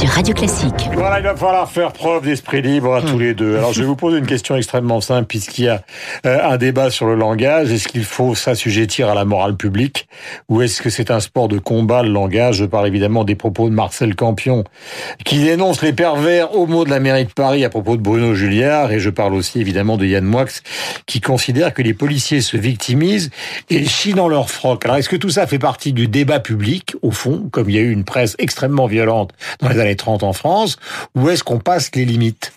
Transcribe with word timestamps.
sur 0.00 0.08
Radio 0.08 0.32
Classique. 0.32 0.88
Voilà, 0.94 1.18
il 1.18 1.24
va 1.24 1.36
falloir 1.36 1.70
faire 1.70 1.92
preuve 1.92 2.24
d'esprit 2.24 2.62
libre 2.62 2.94
à 2.94 3.02
tous 3.02 3.18
les 3.18 3.34
deux. 3.34 3.58
Alors, 3.58 3.74
je 3.74 3.80
vais 3.80 3.86
vous 3.86 3.96
poser 3.96 4.16
une 4.16 4.26
question 4.26 4.56
extrêmement 4.56 5.02
simple, 5.02 5.26
puisqu'il 5.26 5.66
y 5.66 5.68
a 5.68 5.82
euh, 6.24 6.38
un 6.42 6.56
débat 6.56 6.90
sur 6.90 7.04
le 7.04 7.16
langage. 7.16 7.70
Est-ce 7.70 7.86
qu'il 7.86 8.04
faut 8.04 8.34
s'assujettir 8.34 9.10
à 9.10 9.14
la 9.14 9.26
morale 9.26 9.56
publique 9.56 10.08
ou 10.48 10.62
est-ce 10.62 10.80
que 10.80 10.88
c'est 10.88 11.10
un 11.10 11.20
sport 11.20 11.48
de 11.48 11.58
combat, 11.58 12.02
le 12.02 12.08
langage? 12.08 12.56
Je 12.56 12.64
parle 12.64 12.86
évidemment 12.86 13.24
des 13.24 13.34
propos 13.34 13.68
de 13.68 13.74
Marcel 13.74 14.14
Campion, 14.14 14.64
qui 15.26 15.40
dénonce 15.40 15.82
les 15.82 15.92
pervers 15.92 16.56
au 16.56 16.66
mot 16.66 16.86
de 16.86 16.90
la 16.90 16.98
mairie 16.98 17.26
de 17.26 17.32
Paris 17.32 17.62
à 17.66 17.68
propos 17.68 17.98
de 17.98 18.02
Bruno 18.02 18.34
Julliard, 18.34 18.92
et 18.92 19.00
je 19.00 19.10
parle 19.10 19.34
aussi 19.34 19.60
évidemment 19.60 19.98
de 19.98 20.06
Yann 20.06 20.24
Moix, 20.24 20.46
qui 21.04 21.20
considère 21.20 21.74
que 21.74 21.82
les 21.82 21.92
policiers 21.92 22.40
se 22.40 22.56
victimisent 22.56 23.30
et 23.68 23.84
chient 23.84 24.14
dans 24.14 24.28
leur 24.28 24.48
froc. 24.48 24.82
Alors, 24.86 24.96
est-ce 24.96 25.10
que 25.10 25.16
tout 25.16 25.28
ça 25.28 25.46
fait 25.46 25.58
partie 25.58 25.92
du 25.92 26.08
débat 26.08 26.40
public, 26.40 26.94
au 27.02 27.10
fond, 27.10 27.50
comme 27.50 27.68
il 27.68 27.76
y 27.76 27.78
a 27.78 27.82
eu 27.82 27.92
une 27.92 28.04
presse 28.04 28.34
extrêmement 28.38 28.86
violente 28.86 29.32
dans 29.60 29.68
les 29.68 29.78
années 29.78 29.89
30 29.96 30.22
en 30.22 30.32
France, 30.32 30.76
ou 31.14 31.28
est-ce 31.28 31.44
qu'on 31.44 31.58
passe 31.58 31.90
les 31.94 32.04
limites? 32.04 32.52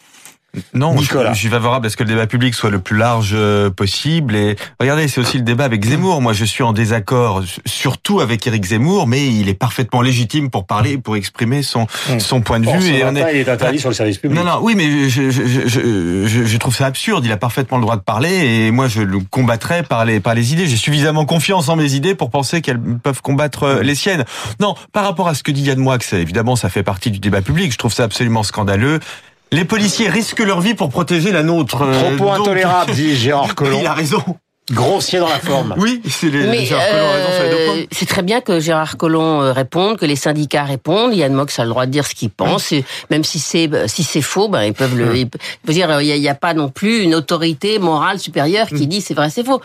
Non, 0.75 0.95
je, 0.97 1.03
je, 1.03 1.33
suis 1.33 1.49
favorable 1.49 1.87
à 1.87 1.89
ce 1.89 1.97
que 1.97 2.03
le 2.03 2.09
débat 2.09 2.27
public 2.27 2.53
soit 2.53 2.69
le 2.69 2.77
plus 2.77 2.95
large 2.95 3.31
euh, 3.33 3.71
possible. 3.71 4.35
Et 4.35 4.55
regardez, 4.79 5.07
c'est 5.07 5.19
aussi 5.19 5.37
le 5.37 5.43
débat 5.43 5.65
avec 5.65 5.83
Zemmour. 5.83 6.21
Moi, 6.21 6.33
je 6.33 6.45
suis 6.45 6.61
en 6.61 6.73
désaccord, 6.73 7.41
surtout 7.65 8.19
avec 8.19 8.45
Éric 8.45 8.65
Zemmour, 8.65 9.07
mais 9.07 9.25
il 9.27 9.49
est 9.49 9.55
parfaitement 9.55 10.01
légitime 10.01 10.51
pour 10.51 10.67
parler, 10.67 10.99
pour 10.99 11.15
exprimer 11.15 11.63
son 11.63 11.87
mmh. 12.09 12.19
son 12.19 12.41
point 12.41 12.59
de 12.59 12.69
vue. 12.69 12.93
et 12.93 13.03
on 13.03 13.15
est... 13.15 13.33
il 13.33 13.39
est 13.39 13.49
interdit 13.49 13.79
sur 13.79 13.89
le 13.89 13.95
service 13.95 14.19
public. 14.19 14.37
Non, 14.37 14.45
non, 14.45 14.59
oui, 14.61 14.75
mais 14.75 15.09
je, 15.09 15.31
je, 15.31 15.67
je, 15.67 16.45
je, 16.45 16.57
trouve 16.57 16.75
ça 16.75 16.85
absurde. 16.85 17.25
Il 17.25 17.31
a 17.31 17.37
parfaitement 17.37 17.77
le 17.77 17.83
droit 17.83 17.95
de 17.95 18.01
parler, 18.01 18.29
et 18.29 18.71
moi, 18.71 18.87
je 18.87 19.01
le 19.01 19.19
combattrai 19.31 19.81
par 19.81 20.05
les 20.05 20.19
par 20.19 20.35
les 20.35 20.53
idées. 20.53 20.67
J'ai 20.67 20.77
suffisamment 20.77 21.25
confiance 21.25 21.67
en 21.69 21.75
mes 21.75 21.93
idées 21.95 22.13
pour 22.13 22.29
penser 22.29 22.61
qu'elles 22.61 22.79
peuvent 22.79 23.23
combattre 23.23 23.63
euh, 23.63 23.81
les 23.81 23.95
siennes. 23.95 24.23
Non, 24.59 24.75
par 24.91 25.03
rapport 25.03 25.27
à 25.27 25.33
ce 25.33 25.41
que 25.41 25.51
dit 25.51 25.63
Yann 25.63 25.79
Moix, 25.79 25.97
évidemment, 26.11 26.55
ça 26.55 26.69
fait 26.69 26.83
partie 26.83 27.09
du 27.09 27.17
débat 27.17 27.41
public. 27.41 27.71
Je 27.71 27.77
trouve 27.79 27.93
ça 27.93 28.03
absolument 28.03 28.43
scandaleux. 28.43 28.99
Les 29.53 29.65
policiers 29.65 30.09
risquent 30.09 30.39
leur 30.39 30.61
vie 30.61 30.73
pour 30.73 30.89
protéger 30.89 31.31
la 31.31 31.43
nôtre. 31.43 31.85
Propos 31.85 32.31
euh, 32.31 32.33
intolérable, 32.33 32.91
dit 32.91 33.15
Gérard 33.15 33.53
Collomb. 33.53 33.79
Il 33.81 33.85
a 33.85 33.93
raison. 33.93 34.23
Grossier 34.71 35.19
dans 35.19 35.27
la 35.27 35.39
forme. 35.39 35.75
Oui, 35.77 36.01
c'est 36.09 36.29
les, 36.29 36.47
Mais 36.47 36.65
Gérard 36.65 36.85
euh, 36.93 37.83
C'est 37.91 38.05
très 38.05 38.21
bien 38.21 38.39
que 38.39 38.61
Gérard 38.61 38.95
Collomb 38.95 39.41
euh, 39.41 39.51
réponde, 39.51 39.97
que 39.97 40.05
les 40.05 40.15
syndicats 40.15 40.63
répondent. 40.63 41.13
Yann 41.13 41.33
Mox 41.33 41.59
a 41.59 41.63
le 41.63 41.69
droit 41.69 41.85
de 41.85 41.91
dire 41.91 42.07
ce 42.07 42.15
qu'il 42.15 42.29
pense. 42.29 42.73
Même 43.09 43.25
si 43.25 43.39
c'est 43.39 43.69
si 43.87 44.03
c'est 44.03 44.21
faux, 44.21 44.47
ben 44.47 44.63
ils 44.63 44.73
peuvent 44.73 44.97
le. 44.97 45.09
Hum. 45.09 45.15
Ils 45.15 45.73
dire, 45.73 46.01
il 46.01 46.21
n'y 46.21 46.29
a, 46.29 46.35
pas 46.35 46.53
non 46.53 46.69
plus 46.69 47.01
une 47.01 47.13
autorité 47.13 47.77
morale 47.77 48.19
supérieure 48.19 48.67
qui 48.67 48.87
dit 48.87 49.01
c'est 49.01 49.13
vrai, 49.13 49.29
c'est 49.29 49.43
faux. 49.43 49.61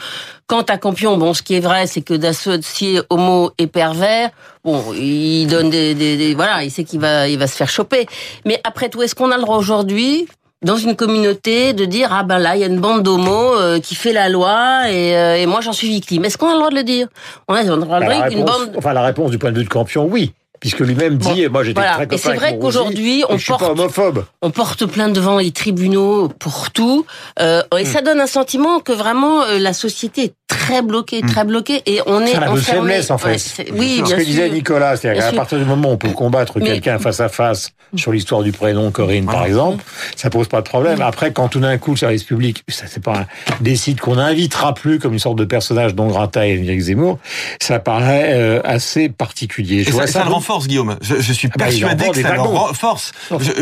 Quant 0.49 0.63
à 0.63 0.79
Campion, 0.79 1.17
bon, 1.17 1.33
ce 1.33 1.43
qui 1.43 1.55
est 1.55 1.61
vrai, 1.61 1.87
c'est 1.87 2.01
que 2.01 2.15
d'associer 2.15 3.01
homo 3.11 3.53
et 3.59 3.67
pervers, 3.67 4.31
bon, 4.65 4.83
il 4.95 5.47
donne 5.47 5.71
des, 5.71 5.95
des, 5.95 6.17
des 6.17 6.35
voilà, 6.35 6.65
il 6.65 6.71
sait 6.71 6.85
qu'il 6.85 6.99
va, 6.99 7.29
il 7.29 7.39
va 7.39 7.47
se 7.47 7.55
faire 7.55 7.69
choper. 7.69 8.07
Mais 8.47 8.61
après 8.65 8.89
tout, 8.89 9.03
est-ce 9.03 9.15
qu'on 9.15 9.31
a 9.31 9.37
le 9.37 9.43
droit 9.43 9.59
aujourd'hui 9.59 10.27
dans 10.63 10.77
une 10.77 10.97
communauté 10.97 11.73
de 11.73 11.85
dire 11.85 12.09
ah 12.13 12.25
ben 12.25 12.39
là 12.39 12.57
il 12.57 12.61
y 12.61 12.65
a 12.65 12.67
une 12.67 12.81
bande 12.81 13.03
d'homos 13.03 13.55
euh, 13.57 13.79
qui 13.79 13.95
fait 13.95 14.13
la 14.13 14.29
loi 14.29 14.91
et, 14.91 15.17
euh, 15.17 15.37
et 15.37 15.47
moi 15.47 15.61
j'en 15.61 15.73
suis 15.73 15.89
victime. 15.89 16.25
Est-ce 16.25 16.37
qu'on 16.37 16.49
a 16.49 16.53
le 16.53 16.59
droit 16.59 16.71
de 16.71 16.77
le 16.77 16.85
dire? 16.85 17.09
On 17.47 17.55
a, 17.55 17.63
le 17.63 17.77
droit 17.77 18.01
de 18.01 18.07
bah, 18.07 18.29
dire 18.29 18.45
bande. 18.45 18.75
Enfin 18.77 18.93
la 18.93 19.03
réponse 19.03 19.31
du 19.31 19.39
point 19.39 19.53
de 19.53 19.59
vue 19.59 19.65
de 19.65 19.69
Campion, 19.69 20.07
oui 20.07 20.33
puisque 20.61 20.81
lui-même 20.81 21.17
dit, 21.17 21.47
moi 21.49 21.65
j'étais 21.65 21.81
très 21.81 22.05
copain 22.05 22.15
Et 22.15 22.19
c'est 22.19 22.35
vrai 22.35 22.59
qu'aujourd'hui, 22.59 23.25
on 23.29 23.39
porte, 23.39 23.63
homophobe. 23.63 24.25
on 24.43 24.51
porte 24.51 24.87
plainte 24.87 25.13
devant 25.13 25.39
les 25.39 25.51
tribunaux 25.51 26.29
pour 26.29 26.71
tout, 26.71 27.07
euh, 27.41 27.63
et 27.77 27.83
hmm. 27.83 27.87
ça 27.87 28.03
donne 28.03 28.21
un 28.21 28.27
sentiment 28.27 28.81
que 28.81 28.93
vraiment 28.93 29.43
euh, 29.43 29.59
la 29.59 29.73
société 29.73 30.25
est 30.25 30.35
très 30.49 30.83
bloquée, 30.83 31.23
hmm. 31.23 31.27
très 31.27 31.45
bloquée, 31.45 31.83
et 31.87 32.01
on 32.07 32.23
est 32.23 32.35
un 32.35 32.53
peu 32.53 32.61
faiblesse 32.61 33.11
en 33.11 33.19
fait. 33.19 33.39
oui, 33.73 34.03
ce 34.05 34.15
que 34.15 34.23
disait 34.23 34.51
Nicolas, 34.51 34.97
c'est-à-dire 34.97 35.31
qu'à 35.31 35.37
partir 35.37 35.59
du 35.59 35.65
moment 35.65 35.91
où 35.91 35.93
on 35.93 35.97
peut 35.97 36.11
combattre 36.11 36.61
quelqu'un 36.61 36.99
face 36.99 37.21
à 37.21 37.29
face 37.29 37.71
sur 37.97 38.13
l'histoire 38.13 38.43
du 38.43 38.53
prénom 38.53 38.91
Corinne 38.91 39.27
par 39.27 39.45
exemple, 39.45 39.85
ça 40.17 40.31
pose 40.31 40.49
pas 40.49 40.61
de 40.61 40.69
problème. 40.69 41.01
Après, 41.01 41.33
quand 41.33 41.49
tout 41.49 41.61
d'un 41.61 41.79
coup 41.79 41.93
le 41.93 41.97
service 41.97 42.25
public, 42.25 42.63
ça 42.69 42.87
c'est 42.87 43.03
pas 43.03 43.27
décide 43.61 44.01
qu'on 44.01 44.17
n'invitera 44.17 44.75
plus 44.75 44.99
comme 44.99 45.13
une 45.13 45.19
sorte 45.19 45.39
de 45.39 45.45
personnage 45.45 45.95
dont 45.95 46.07
Grata 46.09 46.47
et 46.47 46.53
Éric 46.53 46.81
Zemmour, 46.81 47.19
ça 47.61 47.79
paraît 47.79 48.33
euh, 48.35 48.61
assez 48.65 49.09
particulier. 49.09 49.85
Je 49.85 49.91
vois 49.91 50.07
ça, 50.07 50.21
ça 50.21 50.25
force, 50.49 50.67
Guillaume. 50.67 50.97
Je, 51.03 51.17
je 51.21 51.33
suis 51.35 51.49
ah 51.53 51.59
bah, 51.59 51.65
persuadé 51.67 52.09
que 52.09 52.23
ça 52.23 52.35
leur 52.35 52.75
force. 52.75 53.13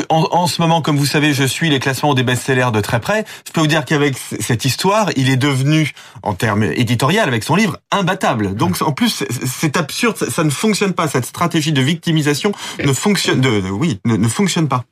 en, 0.08 0.28
en, 0.30 0.46
ce 0.46 0.62
moment, 0.62 0.82
comme 0.82 0.96
vous 0.96 1.04
savez, 1.04 1.34
je 1.34 1.42
suis 1.42 1.68
les 1.68 1.80
classements 1.80 2.14
des 2.14 2.22
best-sellers 2.22 2.70
de 2.72 2.80
très 2.80 3.00
près. 3.00 3.24
Je 3.44 3.50
peux 3.50 3.60
vous 3.60 3.66
dire 3.66 3.84
qu'avec 3.84 4.16
cette 4.16 4.64
histoire, 4.64 5.10
il 5.16 5.28
est 5.28 5.36
devenu, 5.36 5.90
en 6.22 6.34
termes 6.34 6.62
éditorial, 6.62 7.26
avec 7.26 7.42
son 7.42 7.56
livre, 7.56 7.78
imbattable. 7.90 8.54
Donc, 8.54 8.80
en 8.82 8.92
plus, 8.92 9.24
c'est 9.44 9.76
absurde, 9.76 10.16
ça, 10.16 10.44
ne 10.44 10.50
fonctionne 10.50 10.92
pas. 10.92 11.08
Cette 11.08 11.26
stratégie 11.26 11.72
de 11.72 11.82
victimisation 11.82 12.52
ne 12.78 12.92
fonctionne, 12.92 13.40
de, 13.40 13.62
oui, 13.68 13.98
ne 14.04 14.28
fonctionne 14.28 14.68
pas. 14.68 14.84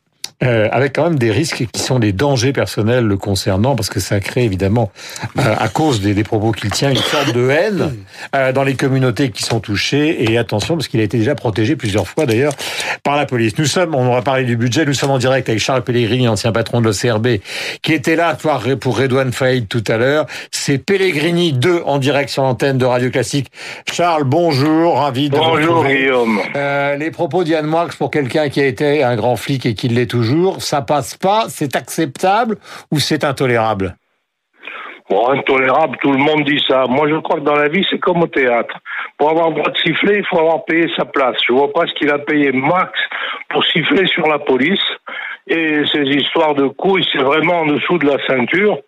Euh, 0.43 0.69
avec 0.72 0.95
quand 0.95 1.05
même 1.05 1.19
des 1.19 1.31
risques 1.31 1.65
qui 1.72 1.81
sont 1.81 2.00
des 2.00 2.12
dangers 2.12 2.53
personnels 2.53 3.05
le 3.05 3.17
concernant, 3.17 3.77
parce 3.77 3.89
que 3.89 4.00
ça 4.00 4.19
crée 4.19 4.45
évidemment, 4.45 4.91
euh, 5.39 5.55
à 5.56 5.69
cause 5.69 6.00
des, 6.00 6.12
des 6.12 6.25
propos 6.25 6.50
qu'il 6.50 6.71
tient, 6.71 6.91
une 6.91 6.97
sorte 6.97 7.33
de 7.33 7.49
haine 7.50 7.95
euh, 8.34 8.53
dans 8.53 8.65
les 8.65 8.75
communautés 8.75 9.31
qui 9.31 9.44
sont 9.44 9.61
touchées. 9.61 10.25
Et 10.25 10.37
attention, 10.37 10.75
parce 10.77 10.89
qu'il 10.89 10.99
a 11.00 11.05
été 11.05 11.19
déjà 11.19 11.37
protégé 11.37 11.77
plusieurs 11.77 12.09
fois 12.09 12.27
d'ailleurs 12.27 12.53
par 13.05 13.17
la 13.17 13.27
police. 13.27 13.56
Nous 13.59 13.65
sommes, 13.67 13.94
on 13.94 14.12
va 14.12 14.23
parler 14.23 14.44
du 14.44 14.56
budget, 14.56 14.84
nous 14.84 14.93
sommes 14.93 15.12
en 15.12 15.19
direct 15.19 15.49
avec 15.49 15.61
Charles 15.61 15.84
Pellegrini, 15.84 16.27
ancien 16.27 16.50
patron 16.50 16.81
de 16.81 16.87
l'OCRB, 16.87 17.39
qui 17.83 17.93
était 17.93 18.17
là 18.17 18.37
pour 18.81 18.99
Redouane 18.99 19.33
Faïd 19.33 19.69
tout 19.69 19.84
à 19.87 19.97
l'heure. 19.97 20.27
C'est 20.50 20.78
Pellegrini 20.78 21.53
2 21.53 21.83
en 21.87 21.99
direct 21.99 22.28
sur 22.28 22.43
l'antenne 22.43 22.77
de 22.77 22.84
Radio 22.84 23.11
Classique. 23.11 23.50
Charles, 23.91 24.25
bonjour, 24.25 24.99
ravi 24.99 25.31
de 25.31 25.37
Bonjour 25.37 25.87
Guillaume. 25.87 26.41
les 26.99 27.11
propos 27.12 27.44
d'Yann 27.44 27.67
Moix 27.67 27.87
pour 27.97 28.11
quelqu'un 28.11 28.49
qui 28.49 28.61
a 28.61 28.67
été 28.67 29.05
un 29.05 29.15
grand 29.15 29.37
flic 29.37 29.67
et 29.67 29.75
qui 29.75 29.89
l'est 29.89 30.06
toujours 30.06 30.24
ça 30.59 30.83
passe 30.83 31.17
pas, 31.17 31.47
c'est 31.49 31.77
acceptable 31.77 32.57
ou 32.91 32.99
c'est 32.99 33.25
intolérable? 33.25 33.97
Bon, 35.11 35.29
intolérable, 35.29 35.99
tout 36.01 36.12
le 36.12 36.19
monde 36.19 36.45
dit 36.45 36.62
ça. 36.67 36.87
Moi, 36.89 37.09
je 37.11 37.17
crois 37.17 37.37
que 37.37 37.45
dans 37.45 37.57
la 37.57 37.69
vie, 37.69 37.87
c'est 37.91 37.99
comme 37.99 38.23
au 38.23 38.27
théâtre. 38.27 38.75
Pour 39.19 39.31
avoir 39.31 39.51
le 39.51 39.57
droit 39.57 39.71
de 39.71 39.77
siffler, 39.77 40.19
il 40.19 40.27
faut 40.27 40.39
avoir 40.39 40.65
payé 40.65 40.91
sa 40.97 41.05
place. 41.05 41.37
Je 41.47 41.53
vois 41.53 41.71
pas 41.73 41.87
ce 41.87 41.93
qu'il 41.93 42.11
a 42.11 42.19
payé 42.19 42.53
Max 42.53 42.91
pour 43.51 43.62
siffler 43.67 44.07
sur 44.07 44.27
la 44.27 44.39
police. 44.39 44.81
Et 45.47 45.82
ces 45.93 46.05
histoires 46.05 46.55
de 46.55 46.69
couilles, 46.69 47.06
c'est 47.12 47.22
vraiment 47.22 47.60
en 47.60 47.66
dessous 47.66 47.99
de 47.99 48.06
la 48.06 48.16
ceinture. 48.27 48.78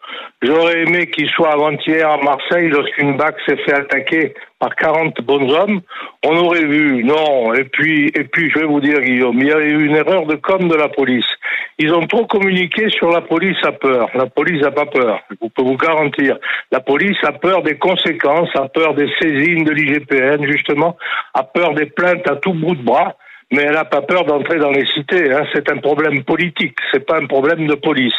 J'aurais 0.41 0.85
aimé 0.85 1.07
qu'il 1.09 1.29
soit 1.29 1.53
avant-hier 1.53 2.09
à 2.09 2.17
Marseille 2.17 2.71
lorsqu'une 2.71 3.15
BAC 3.19 3.37
s'est 3.47 3.59
fait 3.59 3.75
attaquer 3.75 4.33
par 4.59 4.75
40 4.75 5.21
bons 5.21 5.53
hommes. 5.53 5.83
On 6.25 6.35
aurait 6.35 6.65
vu, 6.65 7.05
non. 7.05 7.53
Et 7.53 7.65
puis, 7.65 8.07
et 8.07 8.25
puis, 8.25 8.51
je 8.51 8.61
vais 8.61 8.65
vous 8.65 8.81
dire, 8.81 9.01
Guillaume, 9.03 9.39
il 9.39 9.49
y 9.49 9.53
a 9.53 9.61
eu 9.61 9.85
une 9.85 9.97
erreur 9.97 10.25
de 10.25 10.37
com 10.37 10.67
de 10.67 10.75
la 10.75 10.89
police. 10.89 11.27
Ils 11.79 11.93
ont 11.93 12.07
trop 12.07 12.25
communiqué 12.25 12.89
sur 12.89 13.11
la 13.11 13.21
police 13.21 13.63
a 13.63 13.73
peur. 13.73 14.09
La 14.15 14.25
police 14.25 14.63
n'a 14.63 14.71
pas 14.71 14.87
peur. 14.87 15.21
Je 15.31 15.37
peux 15.37 15.63
vous 15.63 15.77
garantir. 15.77 16.39
La 16.73 16.81
police 16.81 17.19
a 17.23 17.33
peur 17.33 17.63
des 17.65 17.77
conséquences, 17.77 18.49
a 18.55 18.69
peur 18.69 18.95
des 18.95 19.11
saisines 19.21 19.65
de 19.65 19.73
l'IGPN, 19.73 20.51
justement, 20.51 20.97
a 21.35 21.43
peur 21.43 21.75
des 21.75 21.87
plaintes 21.87 22.27
à 22.31 22.37
tout 22.37 22.55
bout 22.55 22.77
de 22.77 22.83
bras 22.83 23.15
mais 23.53 23.63
elle 23.63 23.75
n'a 23.75 23.85
pas 23.85 24.03
peur 24.03 24.25
d'entrer 24.25 24.59
dans 24.59 24.71
les 24.71 24.87
cités. 24.87 25.33
Hein. 25.33 25.45
C'est 25.55 25.71
un 25.71 25.79
problème 25.79 26.25
politique, 26.25 26.77
c'est 26.93 27.05
pas 27.05 27.19
un 27.19 27.27
problème 27.27 27.67
de 27.67 27.75
police. 27.75 28.15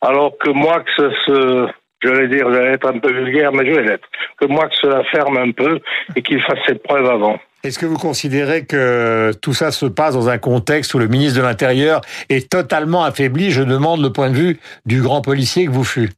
Alors 0.00 0.36
que 0.38 0.50
moi, 0.50 0.80
que 0.80 1.10
ce, 1.26 1.66
je 2.02 2.08
vais 2.08 2.28
dire, 2.28 2.52
je 2.52 2.58
être 2.58 2.88
un 2.88 2.98
peu 2.98 3.12
vulgaire, 3.12 3.52
mais 3.52 3.66
je 3.66 3.72
vais 3.72 3.82
l'être, 3.82 4.08
que 4.38 4.46
moi, 4.46 4.68
que 4.68 4.76
cela 4.80 5.02
ferme 5.04 5.38
un 5.38 5.50
peu 5.52 5.80
et 6.14 6.22
qu'il 6.22 6.40
fasse 6.42 6.58
ses 6.66 6.74
preuves 6.74 7.08
avant. 7.08 7.38
Est-ce 7.64 7.78
que 7.78 7.86
vous 7.86 7.98
considérez 7.98 8.64
que 8.64 9.32
tout 9.42 9.54
ça 9.54 9.72
se 9.72 9.86
passe 9.86 10.14
dans 10.14 10.28
un 10.28 10.38
contexte 10.38 10.94
où 10.94 10.98
le 10.98 11.08
ministre 11.08 11.40
de 11.40 11.44
l'Intérieur 11.44 12.00
est 12.28 12.48
totalement 12.48 13.02
affaibli? 13.02 13.50
Je 13.50 13.62
demande 13.62 14.02
le 14.02 14.12
point 14.12 14.30
de 14.30 14.36
vue 14.36 14.58
du 14.84 15.02
grand 15.02 15.20
policier 15.20 15.66
que 15.66 15.72
vous 15.72 15.84
fûtes. 15.84 16.14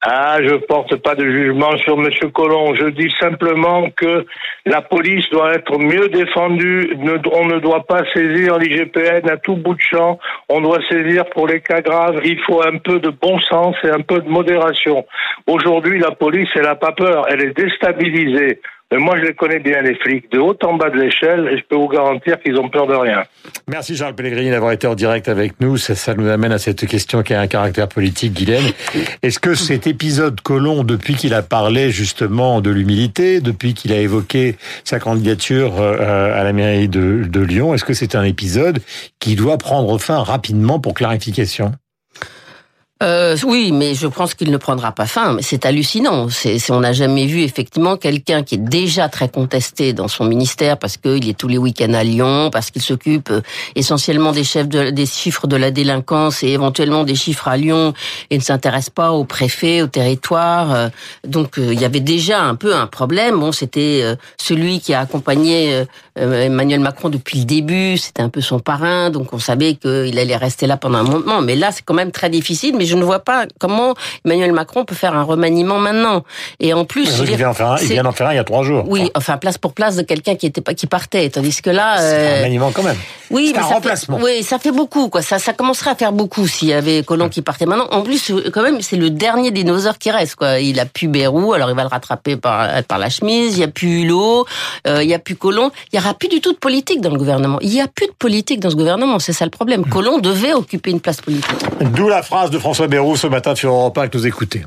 Ah, 0.00 0.38
je 0.40 0.54
porte 0.54 0.94
pas 1.02 1.16
de 1.16 1.28
jugement 1.28 1.76
sur 1.78 1.96
Monsieur 1.96 2.28
Collomb. 2.28 2.72
Je 2.76 2.86
dis 2.86 3.12
simplement 3.18 3.90
que 3.90 4.24
la 4.64 4.80
police 4.80 5.28
doit 5.30 5.54
être 5.54 5.76
mieux 5.76 6.08
défendue. 6.08 6.96
On 7.32 7.46
ne 7.46 7.58
doit 7.58 7.84
pas 7.84 8.04
saisir 8.14 8.58
l'IGPN 8.58 9.28
à 9.28 9.36
tout 9.38 9.56
bout 9.56 9.74
de 9.74 9.80
champ. 9.80 10.20
On 10.48 10.60
doit 10.60 10.78
saisir 10.88 11.24
pour 11.30 11.48
les 11.48 11.60
cas 11.60 11.80
graves. 11.80 12.20
Il 12.24 12.38
faut 12.46 12.62
un 12.64 12.78
peu 12.78 13.00
de 13.00 13.10
bon 13.10 13.40
sens 13.40 13.74
et 13.82 13.90
un 13.90 14.02
peu 14.02 14.20
de 14.20 14.28
modération. 14.28 15.04
Aujourd'hui, 15.48 15.98
la 15.98 16.12
police, 16.12 16.48
elle 16.54 16.62
n'a 16.62 16.76
pas 16.76 16.92
peur. 16.92 17.26
Elle 17.28 17.42
est 17.42 17.56
déstabilisée. 17.56 18.60
Mais 18.90 18.98
moi, 18.98 19.18
je 19.18 19.26
les 19.26 19.34
connais 19.34 19.58
bien, 19.58 19.82
les 19.82 19.96
flics, 19.96 20.32
de 20.32 20.38
haut 20.38 20.56
en 20.64 20.74
bas 20.74 20.88
de 20.88 20.96
l'échelle, 20.96 21.46
et 21.52 21.58
je 21.58 21.64
peux 21.68 21.76
vous 21.76 21.88
garantir 21.88 22.40
qu'ils 22.40 22.56
ont 22.56 22.70
peur 22.70 22.86
de 22.86 22.94
rien. 22.94 23.22
Merci 23.68 23.94
Charles 23.94 24.14
Pellegrini 24.14 24.50
d'avoir 24.50 24.72
été 24.72 24.86
en 24.86 24.94
direct 24.94 25.28
avec 25.28 25.60
nous. 25.60 25.76
Ça, 25.76 25.94
ça, 25.94 26.14
nous 26.14 26.26
amène 26.26 26.52
à 26.52 26.58
cette 26.58 26.86
question 26.86 27.22
qui 27.22 27.34
a 27.34 27.40
un 27.40 27.46
caractère 27.48 27.88
politique, 27.88 28.32
Guylaine. 28.32 28.64
Est-ce 29.22 29.40
que 29.40 29.54
cet 29.54 29.86
épisode 29.86 30.40
Colomb, 30.40 30.84
depuis 30.84 31.16
qu'il 31.16 31.34
a 31.34 31.42
parlé 31.42 31.90
justement 31.90 32.62
de 32.62 32.70
l'humilité, 32.70 33.42
depuis 33.42 33.74
qu'il 33.74 33.92
a 33.92 33.98
évoqué 33.98 34.56
sa 34.84 34.98
candidature 34.98 35.80
euh, 35.80 36.40
à 36.40 36.42
la 36.42 36.54
mairie 36.54 36.88
de, 36.88 37.24
de 37.24 37.40
Lyon, 37.40 37.74
est-ce 37.74 37.84
que 37.84 37.94
c'est 37.94 38.14
un 38.14 38.24
épisode 38.24 38.78
qui 39.20 39.36
doit 39.36 39.58
prendre 39.58 39.98
fin 39.98 40.22
rapidement 40.22 40.80
pour 40.80 40.94
clarification? 40.94 41.72
Euh, 43.00 43.36
oui, 43.46 43.70
mais 43.70 43.94
je 43.94 44.08
pense 44.08 44.34
qu'il 44.34 44.50
ne 44.50 44.56
prendra 44.56 44.90
pas 44.90 45.06
fin. 45.06 45.36
C'est 45.40 45.64
hallucinant. 45.66 46.28
C'est, 46.30 46.58
on 46.70 46.80
n'a 46.80 46.92
jamais 46.92 47.26
vu 47.26 47.42
effectivement 47.42 47.96
quelqu'un 47.96 48.42
qui 48.42 48.56
est 48.56 48.58
déjà 48.58 49.08
très 49.08 49.28
contesté 49.28 49.92
dans 49.92 50.08
son 50.08 50.24
ministère 50.24 50.76
parce 50.78 50.96
qu'il 50.96 51.28
est 51.28 51.38
tous 51.38 51.46
les 51.46 51.58
week-ends 51.58 51.94
à 51.94 52.02
Lyon, 52.02 52.50
parce 52.50 52.72
qu'il 52.72 52.82
s'occupe 52.82 53.30
euh, 53.30 53.40
essentiellement 53.76 54.32
des 54.32 54.42
chefs 54.42 54.66
des 54.68 55.06
chiffres 55.06 55.46
de 55.46 55.54
la 55.54 55.70
délinquance 55.70 56.42
et 56.42 56.48
éventuellement 56.48 57.04
des 57.04 57.14
chiffres 57.14 57.46
à 57.46 57.56
Lyon 57.56 57.94
et 58.30 58.38
ne 58.38 58.42
s'intéresse 58.42 58.90
pas 58.90 59.12
aux 59.12 59.24
préfets, 59.24 59.80
au 59.82 59.86
territoire. 59.86 60.74
Euh, 60.74 60.88
donc 61.24 61.54
il 61.56 61.80
y 61.80 61.84
avait 61.84 62.00
déjà 62.00 62.42
un 62.42 62.56
peu 62.56 62.74
un 62.74 62.88
problème. 62.88 63.38
Bon, 63.38 63.52
c'était 63.52 64.02
celui 64.38 64.80
qui 64.80 64.92
a 64.92 65.00
accompagné 65.00 65.84
Emmanuel 66.16 66.80
Macron 66.80 67.10
depuis 67.10 67.38
le 67.38 67.44
début. 67.44 67.96
C'était 67.96 68.22
un 68.22 68.28
peu 68.28 68.40
son 68.40 68.58
parrain, 68.58 69.10
donc 69.10 69.32
on 69.32 69.38
savait 69.38 69.74
qu'il 69.74 70.18
allait 70.18 70.36
rester 70.36 70.66
là 70.66 70.76
pendant 70.76 70.98
un 70.98 71.02
moment. 71.04 71.40
Mais 71.42 71.54
là, 71.54 71.70
c'est 71.70 71.84
quand 71.84 71.94
même 71.94 72.10
très 72.10 72.30
difficile. 72.30 72.74
Je 72.88 72.96
ne 72.96 73.04
vois 73.04 73.20
pas 73.20 73.46
comment 73.58 73.94
Emmanuel 74.24 74.52
Macron 74.52 74.84
peut 74.84 74.94
faire 74.94 75.14
un 75.14 75.22
remaniement 75.22 75.78
maintenant. 75.78 76.24
Et 76.60 76.72
en 76.72 76.84
plus, 76.84 77.08
il, 77.20 77.36
vient, 77.36 77.50
en 77.50 77.54
faire 77.54 77.72
un, 77.72 77.78
il 77.78 77.88
vient 77.88 78.02
d'en 78.02 78.12
faire 78.12 78.28
un 78.28 78.32
il 78.32 78.36
y 78.36 78.40
a 78.40 78.44
trois 78.44 78.62
jours. 78.62 78.84
Oui, 78.88 79.10
enfin 79.14 79.36
place 79.36 79.58
pour 79.58 79.72
place 79.72 79.96
de 79.96 80.02
quelqu'un 80.02 80.34
qui 80.34 80.46
était 80.46 80.60
pas 80.60 80.74
qui 80.74 80.86
partait, 80.86 81.28
tandis 81.30 81.62
que 81.62 81.70
là, 81.70 81.98
c'est 81.98 82.04
un 82.04 82.18
euh, 82.18 82.36
remaniement 82.38 82.70
quand 82.72 82.82
même. 82.82 82.96
Oui, 83.30 83.52
mais 83.54 83.60
un 83.60 83.66
remplacement. 83.66 84.18
oui, 84.22 84.42
ça 84.42 84.58
fait 84.58 84.72
beaucoup 84.72 85.08
quoi. 85.08 85.22
Ça, 85.22 85.38
ça 85.38 85.52
commencerait 85.52 85.90
à 85.90 85.94
faire 85.94 86.12
beaucoup 86.12 86.46
s'il 86.46 86.68
y 86.68 86.72
avait 86.72 87.02
Colomb 87.02 87.28
qui 87.28 87.42
partait 87.42 87.66
maintenant. 87.66 87.88
En 87.90 88.02
plus, 88.02 88.32
quand 88.52 88.62
même, 88.62 88.80
c'est 88.80 88.96
le 88.96 89.10
dernier 89.10 89.50
dinosaure 89.50 89.98
qui 89.98 90.10
reste 90.10 90.36
quoi. 90.36 90.60
Il 90.60 90.80
a 90.80 90.86
pu 90.86 91.08
Bérou, 91.08 91.52
alors 91.52 91.70
il 91.70 91.76
va 91.76 91.82
le 91.82 91.88
rattraper 91.88 92.36
par 92.36 92.82
par 92.84 92.98
la 92.98 93.10
chemise. 93.10 93.56
Il 93.56 93.60
y 93.60 93.64
a 93.64 93.68
plus 93.68 94.02
Hulot, 94.02 94.46
euh, 94.86 95.02
il 95.02 95.08
y 95.08 95.14
a 95.14 95.18
plus 95.18 95.36
Colomb. 95.36 95.70
Il 95.92 95.98
y 95.98 96.02
aura 96.02 96.14
plus 96.14 96.28
du 96.28 96.40
tout 96.40 96.52
de 96.52 96.58
politique 96.58 97.00
dans 97.00 97.10
le 97.10 97.18
gouvernement. 97.18 97.58
Il 97.60 97.72
y 97.72 97.80
a 97.80 97.86
plus 97.86 98.06
de 98.06 98.12
politique 98.18 98.60
dans 98.60 98.70
ce 98.70 98.76
gouvernement. 98.76 99.18
C'est 99.18 99.32
ça 99.32 99.44
le 99.44 99.50
problème. 99.50 99.84
Colomb 99.84 100.18
devait 100.18 100.52
occuper 100.52 100.90
une 100.90 101.00
place 101.00 101.20
politique. 101.20 101.46
D'où 101.80 102.08
la 102.08 102.22
phrase 102.22 102.50
de 102.50 102.58
François 102.58 102.77
Bayrou 102.86 103.16
ce 103.16 103.26
matin 103.26 103.54
sur 103.54 103.70
Europe 103.70 103.98
1 103.98 104.08
que 104.08 104.18
nous 104.18 104.26
écoutez. 104.26 104.64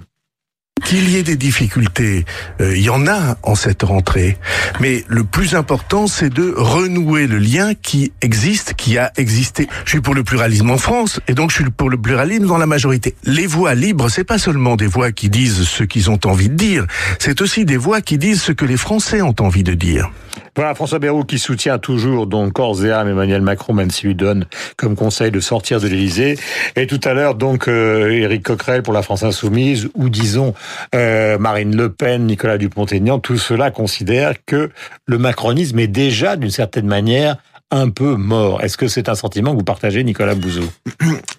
Qu'il 0.84 1.10
y 1.10 1.18
ait 1.18 1.24
des 1.24 1.36
difficultés, 1.36 2.26
euh, 2.60 2.76
il 2.76 2.82
y 2.82 2.90
en 2.90 3.08
a 3.08 3.38
en 3.44 3.56
cette 3.56 3.84
rentrée. 3.84 4.38
Mais 4.80 5.06
le 5.08 5.24
plus 5.24 5.56
important, 5.56 6.08
c'est 6.08 6.30
de 6.30 6.54
renouer 6.58 7.28
le 7.28 7.38
lien 7.38 7.76
qui 7.76 8.12
existe, 8.22 8.74
qui 8.74 8.98
a 8.98 9.12
existé. 9.16 9.68
Je 9.86 9.92
suis 9.92 10.02
pour 10.02 10.16
le 10.16 10.24
pluralisme 10.24 10.72
en 10.72 10.78
France, 10.78 11.20
et 11.28 11.34
donc 11.34 11.52
je 11.52 11.58
suis 11.58 11.70
pour 11.70 11.90
le 11.90 11.98
pluralisme 11.98 12.48
dans 12.48 12.58
la 12.58 12.66
majorité. 12.66 13.16
Les 13.24 13.48
voix 13.48 13.76
libres, 13.76 14.10
c'est 14.10 14.24
pas 14.24 14.40
seulement 14.40 14.76
des 14.76 14.88
voix 14.88 15.12
qui 15.12 15.30
disent 15.30 15.64
ce 15.68 15.84
qu'ils 15.84 16.10
ont 16.10 16.20
envie 16.26 16.50
de 16.50 16.56
dire, 16.56 16.88
c'est 17.20 17.42
aussi 17.42 17.64
des 17.64 17.78
voix 17.78 18.02
qui 18.02 18.18
disent 18.18 18.42
ce 18.42 18.52
que 18.52 18.66
les 18.66 18.78
Français 18.78 19.22
ont 19.22 19.36
envie 19.40 19.64
de 19.64 19.76
dire. 19.76 20.10
Voilà 20.56 20.76
François 20.76 21.00
Bayrou 21.00 21.24
qui 21.24 21.40
soutient 21.40 21.78
toujours 21.78 22.28
donc 22.28 22.54
corps 22.54 22.84
Emmanuel 22.84 23.42
Macron, 23.42 23.74
même 23.74 23.90
s'il 23.90 24.10
lui 24.10 24.16
donne 24.16 24.46
comme 24.76 24.96
conseil 24.96 25.32
de 25.32 25.40
sortir 25.40 25.80
de 25.80 25.88
l'Élysée. 25.88 26.38
Et 26.76 26.88
tout 26.88 27.00
à 27.06 27.14
l'heure 27.14 27.36
donc 27.36 27.68
euh, 27.68 28.12
Éric 28.12 28.44
Coquerel 28.44 28.84
pour 28.84 28.94
la 28.94 29.02
France 29.02 29.24
Insoumise, 29.24 29.88
ou 29.96 30.10
disons 30.10 30.54
euh, 30.94 31.38
Marine 31.38 31.76
Le 31.76 31.90
Pen, 31.90 32.26
Nicolas 32.26 32.58
Dupont-Aignan, 32.58 33.20
tout 33.20 33.38
cela 33.38 33.72
considère 33.72 34.34
que 34.46 34.72
le 35.06 35.18
macronisme 35.18 35.80
est 35.80 35.88
déjà 35.88 36.36
d'une 36.36 36.52
certaine 36.52 36.88
manière 36.88 37.38
un 37.72 37.90
peu 37.90 38.16
mort. 38.16 38.62
Est-ce 38.62 38.78
que 38.78 38.88
c'est 38.88 39.08
un 39.08 39.16
sentiment 39.16 39.52
que 39.52 39.58
vous 39.58 39.64
partagez, 39.64 40.04
Nicolas 40.04 40.36
Bouzou 40.36 40.70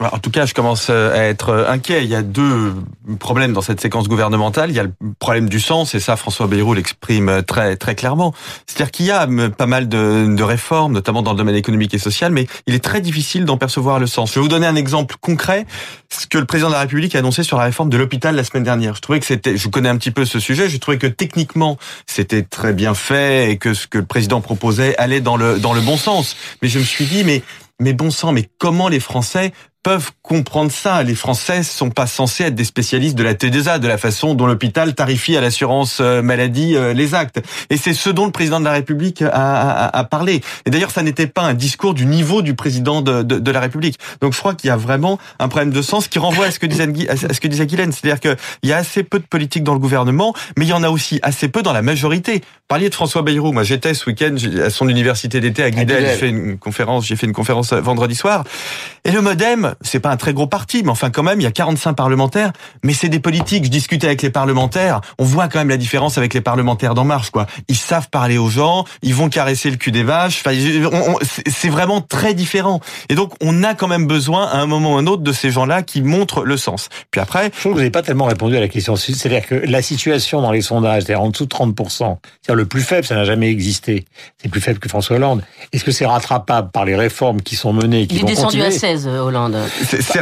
En 0.00 0.18
tout 0.18 0.30
cas, 0.30 0.46
je 0.46 0.54
commence 0.54 0.88
euh, 0.90 1.12
à 1.14 1.24
être 1.24 1.50
euh, 1.50 1.70
inquiet. 1.70 2.04
Il 2.04 2.10
y 2.10 2.14
a 2.14 2.22
deux 2.22 2.74
problèmes 3.18 3.52
dans 3.52 3.60
cette 3.60 3.80
séquence 3.80 4.08
gouvernementale. 4.08 4.70
Il 4.70 4.76
y 4.76 4.80
a 4.80 4.84
le 4.84 4.92
problème 5.18 5.48
du 5.48 5.60
sens, 5.60 5.94
et 5.94 6.00
ça, 6.00 6.16
François 6.16 6.46
Bayrou 6.46 6.72
l'exprime 6.72 7.28
euh, 7.28 7.42
très 7.42 7.76
très 7.76 7.94
clairement. 7.94 8.32
C'est-à-dire 8.66 8.90
qu'il 8.90 9.06
y 9.06 9.10
a 9.10 9.28
pas 9.56 9.66
mal 9.66 9.88
de, 9.88 10.34
de, 10.34 10.42
réformes, 10.42 10.92
notamment 10.92 11.22
dans 11.22 11.32
le 11.32 11.36
domaine 11.36 11.54
économique 11.54 11.92
et 11.92 11.98
social, 11.98 12.32
mais 12.32 12.46
il 12.66 12.74
est 12.74 12.82
très 12.82 13.02
difficile 13.02 13.44
d'en 13.44 13.58
percevoir 13.58 13.98
le 13.98 14.06
sens. 14.06 14.30
Je 14.30 14.36
vais 14.36 14.40
vous 14.40 14.48
donner 14.48 14.66
un 14.66 14.76
exemple 14.76 15.16
concret, 15.20 15.66
ce 16.08 16.26
que 16.26 16.38
le 16.38 16.46
président 16.46 16.68
de 16.68 16.74
la 16.74 16.80
République 16.80 17.14
a 17.14 17.18
annoncé 17.18 17.42
sur 17.42 17.58
la 17.58 17.64
réforme 17.64 17.90
de 17.90 17.96
l'hôpital 17.98 18.34
la 18.34 18.44
semaine 18.44 18.64
dernière. 18.64 18.94
Je 18.94 19.02
trouvais 19.02 19.20
que 19.20 19.26
c'était, 19.26 19.58
je 19.58 19.68
connais 19.68 19.90
un 19.90 19.96
petit 19.96 20.10
peu 20.10 20.24
ce 20.24 20.40
sujet, 20.40 20.70
je 20.70 20.78
trouvais 20.78 20.98
que 20.98 21.06
techniquement 21.06 21.76
c'était 22.06 22.42
très 22.42 22.72
bien 22.72 22.94
fait 22.94 23.50
et 23.50 23.58
que 23.58 23.74
ce 23.74 23.86
que 23.86 23.98
le 23.98 24.04
président 24.04 24.40
proposait 24.40 24.96
allait 24.96 25.20
dans 25.20 25.36
le 25.36 25.58
dans 25.58 25.74
le 25.74 25.82
bon 25.82 25.98
sens. 25.98 26.21
Mais 26.60 26.68
je 26.68 26.78
me 26.78 26.84
suis 26.84 27.06
dit, 27.06 27.24
mais 27.24 27.42
mais 27.82 27.92
bon 27.92 28.10
sang, 28.10 28.32
mais 28.32 28.48
comment 28.58 28.88
les 28.88 29.00
Français 29.00 29.52
peuvent 29.82 30.12
comprendre 30.22 30.70
ça? 30.70 31.02
Les 31.02 31.16
Français 31.16 31.64
sont 31.64 31.90
pas 31.90 32.06
censés 32.06 32.44
être 32.44 32.54
des 32.54 32.64
spécialistes 32.64 33.16
de 33.16 33.24
la 33.24 33.34
T2A, 33.34 33.80
de 33.80 33.88
la 33.88 33.98
façon 33.98 34.34
dont 34.34 34.46
l'hôpital 34.46 34.94
tarifie 34.94 35.36
à 35.36 35.40
l'assurance 35.40 35.98
euh, 36.00 36.22
maladie 36.22 36.76
euh, 36.76 36.92
les 36.92 37.14
actes. 37.14 37.42
Et 37.70 37.76
c'est 37.76 37.92
ce 37.92 38.08
dont 38.08 38.24
le 38.24 38.30
président 38.30 38.60
de 38.60 38.64
la 38.64 38.72
République 38.72 39.22
a, 39.22 39.88
a, 39.88 40.04
parlé. 40.04 40.40
Et 40.66 40.70
d'ailleurs, 40.70 40.92
ça 40.92 41.02
n'était 41.02 41.26
pas 41.26 41.42
un 41.42 41.54
discours 41.54 41.94
du 41.94 42.06
niveau 42.06 42.42
du 42.42 42.54
président 42.54 43.02
de, 43.02 43.22
de, 43.22 43.40
de 43.40 43.50
la 43.50 43.58
République. 43.58 43.98
Donc 44.20 44.32
je 44.32 44.38
crois 44.38 44.54
qu'il 44.54 44.68
y 44.68 44.70
a 44.70 44.76
vraiment 44.76 45.18
un 45.40 45.48
problème 45.48 45.72
de 45.72 45.82
sens 45.82 46.06
qui 46.06 46.20
renvoie 46.20 46.46
à 46.46 46.50
ce 46.52 46.60
que 46.60 46.66
disait, 46.66 46.88
à 47.08 47.16
ce 47.16 47.40
que 47.40 47.48
disait 47.48 47.66
Guylaine. 47.66 47.90
C'est-à-dire 47.90 48.20
qu'il 48.20 48.68
y 48.68 48.72
a 48.72 48.76
assez 48.76 49.02
peu 49.02 49.18
de 49.18 49.26
politique 49.26 49.64
dans 49.64 49.74
le 49.74 49.80
gouvernement, 49.80 50.32
mais 50.56 50.64
il 50.64 50.68
y 50.68 50.74
en 50.74 50.84
a 50.84 50.90
aussi 50.90 51.18
assez 51.22 51.48
peu 51.48 51.62
dans 51.62 51.72
la 51.72 51.82
majorité. 51.82 52.42
Parliez 52.68 52.88
de 52.88 52.94
François 52.94 53.22
Bayrou. 53.22 53.52
Moi, 53.52 53.64
j'étais 53.64 53.94
ce 53.94 54.08
week-end 54.08 54.34
à 54.64 54.70
son 54.70 54.88
université 54.88 55.40
d'été 55.40 55.62
à 55.62 55.70
Guidel. 55.70 56.06
J'ai 56.06 56.16
fait 56.16 56.28
une 56.28 56.58
conférence, 56.58 57.04
j'ai 57.06 57.16
fait 57.16 57.26
une 57.26 57.32
conférence 57.32 57.71
vendredi 57.80 58.14
soir. 58.14 58.44
Et 59.04 59.10
le 59.10 59.20
MoDem, 59.20 59.74
c'est 59.80 59.98
pas 59.98 60.10
un 60.10 60.16
très 60.16 60.32
gros 60.32 60.46
parti, 60.46 60.82
mais 60.84 60.90
enfin 60.90 61.10
quand 61.10 61.24
même, 61.24 61.40
il 61.40 61.42
y 61.42 61.46
a 61.46 61.50
45 61.50 61.94
parlementaires, 61.94 62.52
mais 62.84 62.92
c'est 62.92 63.08
des 63.08 63.18
politiques. 63.18 63.64
Je 63.64 63.70
discutais 63.70 64.06
avec 64.06 64.22
les 64.22 64.30
parlementaires, 64.30 65.00
on 65.18 65.24
voit 65.24 65.48
quand 65.48 65.58
même 65.58 65.70
la 65.70 65.76
différence 65.76 66.18
avec 66.18 66.34
les 66.34 66.40
parlementaires 66.40 66.94
d'En 66.94 67.04
Marche, 67.04 67.30
quoi. 67.30 67.46
Ils 67.68 67.76
savent 67.76 68.08
parler 68.10 68.38
aux 68.38 68.48
gens, 68.48 68.84
ils 69.02 69.14
vont 69.14 69.28
caresser 69.28 69.70
le 69.70 69.76
cul 69.76 69.90
des 69.90 70.04
vaches. 70.04 70.42
Enfin, 70.44 70.56
c'est 71.46 71.68
vraiment 71.68 72.00
très 72.00 72.34
différent. 72.34 72.80
Et 73.08 73.14
donc, 73.14 73.32
on 73.40 73.64
a 73.64 73.74
quand 73.74 73.88
même 73.88 74.06
besoin, 74.06 74.46
à 74.46 74.58
un 74.58 74.66
moment 74.66 74.94
ou 74.94 74.96
à 74.96 75.00
un 75.00 75.06
autre, 75.06 75.22
de 75.22 75.32
ces 75.32 75.50
gens-là 75.50 75.82
qui 75.82 76.02
montrent 76.02 76.44
le 76.44 76.56
sens. 76.56 76.88
Puis 77.10 77.20
après... 77.20 77.50
Je 77.54 77.60
trouve 77.60 77.72
que 77.72 77.76
vous 77.76 77.78
n'avez 77.78 77.90
pas 77.90 78.02
tellement 78.02 78.26
répondu 78.26 78.56
à 78.56 78.60
la 78.60 78.68
question. 78.68 78.96
C'est-à-dire 78.96 79.46
que 79.46 79.54
la 79.54 79.82
situation 79.82 80.42
dans 80.42 80.52
les 80.52 80.62
sondages, 80.62 81.04
c'est 81.06 81.14
en 81.14 81.30
dessous 81.30 81.46
de 81.46 81.54
30%, 81.54 81.74
c'est-à-dire 81.76 82.54
le 82.54 82.66
plus 82.66 82.82
faible, 82.82 83.06
ça 83.06 83.14
n'a 83.14 83.24
jamais 83.24 83.50
existé. 83.50 84.04
C'est 84.40 84.48
plus 84.48 84.60
faible 84.60 84.78
que 84.78 84.88
François 84.88 85.16
Hollande. 85.16 85.42
Est-ce 85.72 85.84
que 85.84 85.92
c'est 85.92 86.06
rattrapable 86.06 86.70
par 86.70 86.84
les 86.84 86.96
réformes 86.96 87.40
qui 87.40 87.56
sont 87.56 87.61
menées, 87.70 88.08
qui 88.08 88.16
Il 88.16 88.22
est 88.22 88.24
descendu 88.24 88.60
à 88.62 88.70
16, 88.70 89.06
Hollande. 89.06 89.56
C'est 89.84 90.20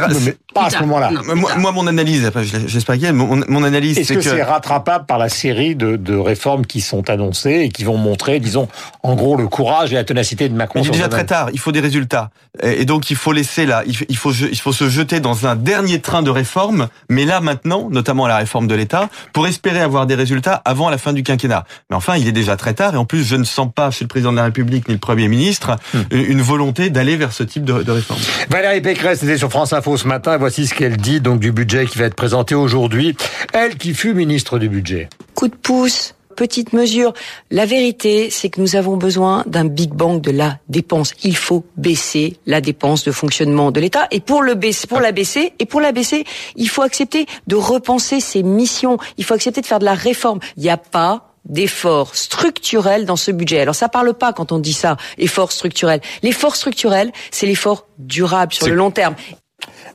pas 0.53 0.65
à 0.65 0.69
ce 0.69 0.79
moment-là. 0.81 1.11
Moi, 1.57 1.71
mon 1.71 1.87
analyse, 1.87 2.29
j'espère 2.67 2.95
qu'il 2.95 3.05
y 3.05 3.07
a, 3.07 3.13
mon, 3.13 3.63
analyse, 3.63 4.05
c'est 4.05 4.15
que... 4.15 4.21
c'est 4.21 4.43
rattrapable 4.43 5.05
par 5.05 5.17
la 5.17 5.29
série 5.29 5.75
de, 5.75 5.95
de, 5.95 6.15
réformes 6.15 6.65
qui 6.65 6.81
sont 6.81 7.09
annoncées 7.09 7.61
et 7.63 7.69
qui 7.69 7.83
vont 7.83 7.97
montrer, 7.97 8.39
disons, 8.39 8.67
en 9.01 9.15
gros, 9.15 9.37
le 9.37 9.47
courage 9.47 9.91
et 9.91 9.95
la 9.95 10.03
ténacité 10.03 10.49
de 10.49 10.53
Macron. 10.53 10.81
Mais 10.83 10.89
déjà 10.89 11.07
très 11.07 11.25
tard, 11.25 11.49
il 11.53 11.59
faut 11.59 11.71
des 11.71 11.79
résultats. 11.79 12.29
Et 12.61 12.85
donc, 12.85 13.09
il 13.09 13.15
faut 13.15 13.31
laisser 13.31 13.65
là, 13.65 13.83
il 13.87 13.95
faut, 14.17 14.31
il 14.33 14.59
faut 14.59 14.73
se 14.73 14.89
jeter 14.89 15.19
dans 15.21 15.47
un 15.47 15.55
dernier 15.55 16.01
train 16.01 16.21
de 16.21 16.29
réformes, 16.29 16.89
mais 17.09 17.25
là, 17.25 17.39
maintenant, 17.39 17.89
notamment 17.89 18.27
la 18.27 18.37
réforme 18.37 18.67
de 18.67 18.75
l'État, 18.75 19.09
pour 19.31 19.47
espérer 19.47 19.79
avoir 19.79 20.05
des 20.05 20.15
résultats 20.15 20.61
avant 20.65 20.89
la 20.89 20.97
fin 20.97 21.13
du 21.13 21.23
quinquennat. 21.23 21.65
Mais 21.89 21.95
enfin, 21.95 22.17
il 22.17 22.27
est 22.27 22.33
déjà 22.33 22.57
très 22.57 22.73
tard, 22.73 22.93
et 22.93 22.97
en 22.97 23.05
plus, 23.05 23.23
je 23.23 23.35
ne 23.37 23.45
sens 23.45 23.69
pas 23.73 23.89
chez 23.91 24.03
le 24.03 24.09
président 24.09 24.31
de 24.31 24.37
la 24.37 24.43
République 24.43 24.87
ni 24.87 24.95
le 24.95 24.99
Premier 24.99 25.27
ministre 25.27 25.77
hmm. 25.93 25.99
une 26.11 26.41
volonté 26.41 26.89
d'aller 26.89 27.15
vers 27.21 27.33
ce 27.33 27.43
type 27.43 27.63
de, 27.63 27.83
de 27.83 27.91
réforme. 27.91 28.19
Valérie 28.49 28.81
Pécresse 28.81 29.21
était 29.21 29.37
sur 29.37 29.49
France 29.49 29.73
Info 29.73 29.95
ce 29.95 30.07
matin. 30.07 30.37
Voici 30.37 30.65
ce 30.65 30.73
qu'elle 30.73 30.97
dit 30.97 31.21
donc 31.21 31.39
du 31.39 31.51
budget 31.51 31.85
qui 31.85 31.99
va 31.99 32.05
être 32.05 32.15
présenté 32.15 32.55
aujourd'hui. 32.55 33.15
Elle 33.53 33.77
qui 33.77 33.93
fut 33.93 34.13
ministre 34.13 34.57
du 34.57 34.69
budget. 34.69 35.07
Coup 35.35 35.47
de 35.47 35.55
pouce 35.55 36.15
petite 36.35 36.73
mesure. 36.73 37.13
La 37.51 37.65
vérité, 37.65 38.29
c'est 38.31 38.49
que 38.49 38.59
nous 38.59 38.75
avons 38.75 38.97
besoin 38.97 39.43
d'un 39.45 39.65
big 39.65 39.91
bang 39.93 40.19
de 40.19 40.31
la 40.31 40.57
dépense. 40.69 41.13
Il 41.23 41.35
faut 41.35 41.63
baisser 41.77 42.37
la 42.47 42.61
dépense 42.61 43.03
de 43.03 43.11
fonctionnement 43.11 43.69
de 43.69 43.79
l'État. 43.79 44.07
Et 44.09 44.21
pour 44.21 44.41
le 44.41 44.55
baisser, 44.55 44.87
pour 44.87 45.01
la 45.01 45.11
baisser, 45.11 45.53
et 45.59 45.65
pour 45.65 45.81
la 45.81 45.91
baisser, 45.91 46.23
il 46.55 46.69
faut 46.69 46.81
accepter 46.81 47.27
de 47.45 47.55
repenser 47.55 48.19
ses 48.19 48.41
missions. 48.41 48.97
Il 49.17 49.25
faut 49.25 49.35
accepter 49.35 49.61
de 49.61 49.67
faire 49.67 49.79
de 49.79 49.85
la 49.85 49.93
réforme. 49.93 50.39
Il 50.57 50.63
n'y 50.63 50.69
a 50.69 50.77
pas 50.77 51.30
d'effort 51.45 52.15
structurel 52.15 53.05
dans 53.05 53.15
ce 53.15 53.31
budget. 53.31 53.61
Alors 53.61 53.75
ça 53.75 53.89
parle 53.89 54.13
pas 54.13 54.33
quand 54.33 54.51
on 54.51 54.59
dit 54.59 54.73
ça, 54.73 54.97
effort 55.17 55.51
structurel. 55.51 56.01
L'effort 56.23 56.55
structurel, 56.55 57.11
c'est 57.31 57.45
l'effort 57.45 57.87
durable 57.97 58.53
sur 58.53 58.67
le 58.67 58.75
long 58.75 58.91
terme. 58.91 59.15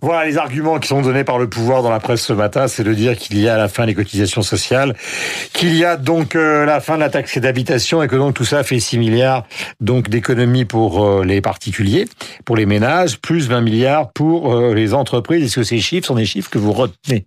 Voilà 0.00 0.26
les 0.26 0.36
arguments 0.36 0.78
qui 0.78 0.88
sont 0.88 1.00
donnés 1.02 1.24
par 1.24 1.38
le 1.38 1.48
pouvoir 1.48 1.82
dans 1.82 1.90
la 1.90 2.00
presse 2.00 2.22
ce 2.22 2.32
matin, 2.32 2.68
c'est 2.68 2.84
de 2.84 2.92
dire 2.92 3.16
qu'il 3.16 3.38
y 3.38 3.48
a 3.48 3.54
à 3.54 3.58
la 3.58 3.68
fin 3.68 3.86
les 3.86 3.94
cotisations 3.94 4.42
sociales, 4.42 4.94
qu'il 5.52 5.74
y 5.74 5.84
a 5.84 5.96
donc 5.96 6.36
euh, 6.36 6.64
la 6.64 6.80
fin 6.80 6.94
de 6.94 7.00
la 7.00 7.08
taxe 7.08 7.38
d'habitation 7.38 8.02
et 8.02 8.08
que 8.08 8.16
donc 8.16 8.34
tout 8.34 8.44
ça 8.44 8.62
fait 8.62 8.78
6 8.78 8.98
milliards 8.98 9.46
donc 9.80 10.08
d'économies 10.08 10.64
pour 10.64 11.04
euh, 11.04 11.24
les 11.24 11.40
particuliers, 11.40 12.06
pour 12.44 12.56
les 12.56 12.66
ménages, 12.66 13.18
plus 13.18 13.48
20 13.48 13.62
milliards 13.62 14.12
pour 14.12 14.54
euh, 14.54 14.74
les 14.74 14.94
entreprises. 14.94 15.44
Est-ce 15.44 15.56
que 15.56 15.64
ces 15.64 15.78
chiffres 15.78 16.06
sont 16.06 16.14
des 16.14 16.26
chiffres 16.26 16.50
que 16.50 16.58
vous 16.58 16.72
retenez? 16.72 17.26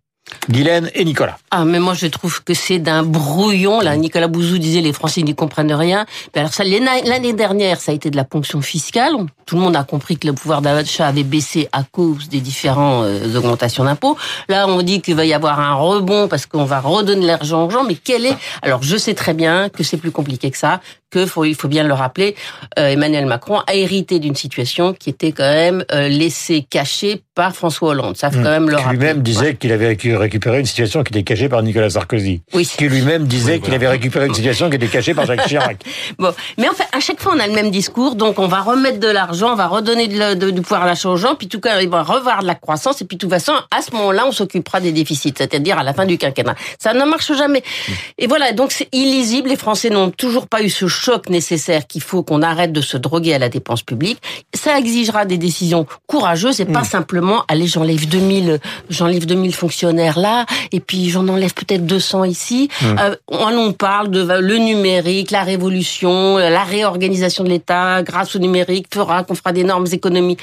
Guylaine 0.50 0.89
et 0.93 1.05
Nicolas. 1.05 1.38
Ah, 1.51 1.65
mais 1.65 1.79
moi 1.79 1.93
je 1.93 2.07
trouve 2.07 2.43
que 2.43 2.53
c'est 2.53 2.79
d'un 2.79 3.03
brouillon. 3.03 3.81
Là, 3.81 3.95
Nicolas 3.95 4.27
Bouzou 4.27 4.57
disait 4.57 4.81
les 4.81 4.93
Français 4.93 5.21
n'y 5.21 5.36
comprennent 5.36 5.74
rien. 5.74 6.05
Mais 6.33 6.41
alors 6.41 6.53
ça, 6.53 6.63
l'année 6.63 7.33
dernière, 7.33 7.79
ça 7.79 7.91
a 7.91 7.95
été 7.95 8.09
de 8.09 8.15
la 8.15 8.24
ponction 8.24 8.62
fiscale. 8.62 9.13
Tout 9.45 9.55
le 9.55 9.62
monde 9.62 9.75
a 9.75 9.83
compris 9.83 10.17
que 10.17 10.27
le 10.27 10.33
pouvoir 10.33 10.62
d'achat 10.62 11.07
avait 11.07 11.24
baissé 11.24 11.69
à 11.71 11.83
cause 11.83 12.29
des 12.29 12.39
différentes 12.39 13.05
euh, 13.05 13.38
augmentations 13.38 13.83
d'impôts. 13.83 14.17
Là, 14.48 14.67
on 14.67 14.81
dit 14.81 15.01
qu'il 15.01 15.15
va 15.15 15.25
y 15.25 15.33
avoir 15.33 15.59
un 15.59 15.74
rebond 15.74 16.27
parce 16.27 16.45
qu'on 16.45 16.65
va 16.65 16.79
redonner 16.79 17.25
l'argent 17.25 17.65
aux 17.65 17.69
gens. 17.69 17.83
Mais 17.83 17.95
quel 17.95 18.25
est 18.25 18.36
Alors, 18.62 18.83
je 18.83 18.98
sais 18.98 19.13
très 19.13 19.33
bien 19.33 19.69
que 19.69 19.83
c'est 19.83 19.98
plus 19.98 20.12
compliqué 20.12 20.51
que 20.51 20.57
ça, 20.57 20.81
que 21.09 21.25
faut, 21.25 21.45
il 21.45 21.55
faut 21.55 21.67
bien 21.67 21.83
le 21.83 21.93
rappeler, 21.93 22.36
euh, 22.77 22.89
Emmanuel 22.89 23.25
Macron 23.25 23.62
a 23.65 23.74
hérité 23.74 24.19
d'une 24.19 24.36
situation 24.36 24.93
qui 24.93 25.09
était 25.09 25.31
quand 25.31 25.51
même 25.51 25.83
euh, 25.91 26.07
laissée 26.07 26.65
cachée 26.69 27.24
par 27.36 27.55
François 27.55 27.89
Hollande. 27.89 28.17
Ça 28.17 28.29
faut 28.29 28.39
hmm. 28.39 28.43
quand 28.43 28.50
même 28.50 28.69
le 28.69 28.75
rappeler. 28.75 28.98
Lui-même 28.98 29.21
disait 29.21 29.55
qu'il 29.55 29.71
avait 29.71 29.88
récupéré 30.19 30.59
une 30.59 30.65
situation 30.65 31.03
qui 31.03 31.13
était 31.13 31.23
cachée 31.23 31.49
par 31.49 31.63
Nicolas 31.63 31.89
Sarkozy. 31.89 32.41
Oui. 32.53 32.69
Qui 32.77 32.88
lui-même 32.88 33.25
disait 33.25 33.59
qu'il 33.59 33.73
avait 33.73 33.88
récupéré 33.88 34.27
une 34.27 34.33
situation 34.33 34.69
qui 34.69 34.75
était 34.75 34.88
cachée 34.88 35.13
par 35.13 35.25
Jacques 35.25 35.47
Chirac. 35.47 35.77
bon, 36.19 36.33
mais 36.57 36.69
en 36.69 36.73
fait, 36.73 36.88
à 36.91 36.99
chaque 36.99 37.19
fois, 37.19 37.33
on 37.35 37.39
a 37.39 37.47
le 37.47 37.53
même 37.53 37.71
discours. 37.71 38.15
Donc, 38.15 38.39
on 38.39 38.47
va 38.47 38.61
remettre 38.61 38.99
de 38.99 39.07
l'argent, 39.07 39.51
on 39.53 39.55
va 39.55 39.67
redonner 39.67 40.07
du 40.07 40.61
pouvoir 40.61 40.85
d'achat 40.85 41.09
aux 41.09 41.17
gens, 41.17 41.35
puis 41.35 41.47
tout 41.47 41.59
cas, 41.59 41.81
il 41.81 41.89
va 41.89 42.03
revoir 42.03 42.41
de 42.41 42.47
la 42.47 42.55
croissance, 42.55 43.01
et 43.01 43.05
puis 43.05 43.17
de 43.17 43.21
toute 43.21 43.29
façon, 43.29 43.53
à 43.71 43.81
ce 43.81 43.91
moment-là, 43.91 44.25
on 44.27 44.31
s'occupera 44.31 44.79
des 44.79 44.91
déficits, 44.91 45.33
c'est-à-dire 45.38 45.77
à 45.79 45.83
la 45.83 45.93
fin 45.93 46.05
du 46.05 46.17
quinquennat. 46.17 46.55
Ça 46.79 46.93
ne 46.93 47.03
marche 47.05 47.33
jamais. 47.33 47.63
Hmm. 47.88 47.93
Et 48.17 48.27
voilà, 48.27 48.51
donc 48.51 48.71
c'est 48.71 48.88
illisible. 48.91 49.49
Les 49.49 49.55
Français 49.55 49.89
n'ont 49.89 50.11
toujours 50.11 50.47
pas 50.47 50.61
eu 50.61 50.69
ce 50.69 50.88
choc 50.88 51.29
nécessaire 51.29 51.88
qu'il 51.88 52.01
faut 52.01 52.23
qu'on 52.23 52.41
arrête 52.41 52.71
de 52.71 52.81
se 52.81 52.97
droguer 52.97 53.33
à 53.33 53.39
la 53.39 53.49
dépense 53.49 53.83
publique. 53.83 54.21
Ça 54.53 54.77
exigera 54.77 55.25
des 55.25 55.38
décisions 55.38 55.85
courageuses 56.07 56.61
et 56.61 56.65
pas 56.65 56.81
mm. 56.81 56.85
simplement, 56.85 57.43
allez, 57.47 57.67
j'enlève 57.67 58.07
2000, 58.07 58.59
j'enlève 58.89 59.25
2000 59.25 59.53
fonctionnaires 59.53 60.09
là, 60.18 60.46
et 60.72 60.80
puis 60.80 61.10
j'en 61.10 61.28
enlève 61.28 61.54
peut-être 61.54 61.86
200 61.86 62.24
ici. 62.25 62.70
Mm. 62.82 62.86
Euh, 63.00 63.16
on 63.28 63.74
parle 63.74 64.10
de 64.10 64.22
le 64.22 64.58
numérique, 64.58 65.32
la 65.32 65.44
révolution, 65.44 66.38
la 66.38 66.63
réorganisation 66.63 67.44
de 67.44 67.50
l'État 67.50 68.01
grâce 68.04 68.36
au 68.36 68.39
numérique 68.39 68.88
fera 68.94 69.24
qu'on 69.24 69.36
fera 69.36 69.51
d'énormes 69.51 69.88
économies. 69.92 70.38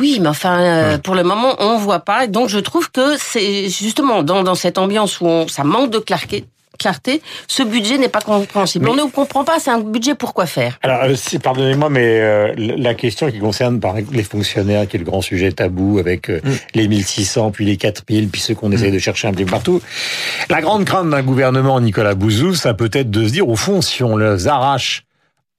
Oui, 0.00 0.18
mais 0.20 0.28
enfin, 0.28 0.60
euh, 0.60 0.96
mm. 0.96 1.00
pour 1.00 1.14
le 1.14 1.22
moment, 1.22 1.54
on 1.58 1.78
voit 1.78 2.00
pas. 2.00 2.26
Donc, 2.26 2.48
je 2.48 2.58
trouve 2.58 2.90
que 2.90 3.16
c'est 3.16 3.68
justement 3.68 4.22
dans, 4.22 4.42
dans 4.42 4.54
cette 4.54 4.78
ambiance 4.78 5.20
où 5.20 5.26
on, 5.26 5.48
ça 5.48 5.62
manque 5.62 5.90
de 5.90 5.98
clarté, 5.98 6.44
clarté, 6.78 7.22
ce 7.48 7.62
budget 7.62 7.98
n'est 7.98 8.08
pas 8.08 8.20
compréhensible. 8.20 8.88
On 8.88 8.94
ne 8.94 9.10
comprend 9.10 9.44
pas, 9.44 9.58
c'est 9.58 9.70
un 9.70 9.80
budget 9.80 10.14
pour 10.14 10.34
quoi 10.34 10.46
faire 10.46 10.78
Alors, 10.82 11.02
euh, 11.04 11.38
pardonnez-moi, 11.42 11.88
mais 11.90 12.20
euh, 12.20 12.54
la 12.56 12.94
question 12.94 13.30
qui 13.30 13.38
concerne 13.38 13.80
par 13.80 13.94
les 13.94 14.22
fonctionnaires, 14.22 14.86
qui 14.86 14.96
est 14.96 14.98
le 14.98 15.04
grand 15.04 15.20
sujet 15.20 15.52
tabou, 15.52 15.98
avec 15.98 16.30
euh, 16.30 16.40
mm. 16.42 16.50
les 16.74 16.88
1600, 16.88 17.50
puis 17.50 17.64
les 17.64 17.76
4000, 17.76 18.28
puis 18.28 18.40
ceux 18.40 18.54
qu'on 18.54 18.72
essaie 18.72 18.90
mm. 18.90 18.94
de 18.94 18.98
chercher 18.98 19.28
un 19.28 19.32
peu 19.32 19.44
partout, 19.44 19.80
la 20.48 20.60
grande 20.60 20.84
crainte 20.84 21.10
d'un 21.10 21.22
gouvernement, 21.22 21.80
Nicolas 21.80 22.14
Bouzou, 22.14 22.54
ça 22.54 22.74
peut 22.74 22.90
être 22.92 23.10
de 23.10 23.26
se 23.26 23.32
dire, 23.32 23.48
au 23.48 23.56
fond, 23.56 23.80
si 23.80 24.02
on 24.02 24.16
les 24.16 24.48
arrache 24.48 25.04